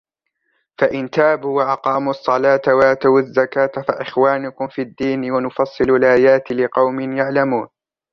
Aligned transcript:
فَإِنْ 0.79 1.09
تَابُوا 1.09 1.57
وَأَقَامُوا 1.63 2.11
الصَّلَاةَ 2.11 2.61
وَآتَوُا 2.67 3.19
الزَّكَاةَ 3.19 3.81
فَإِخْوَانُكُمْ 3.87 4.67
فِي 4.67 4.81
الدِّينِ 4.81 5.31
وَنُفَصِّلُ 5.31 5.95
الْآيَاتِ 5.95 6.51
لِقَوْمٍ 6.51 6.99
يَعْلَمُونَ 7.17 7.67